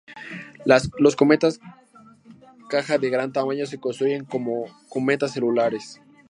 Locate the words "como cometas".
4.25-5.31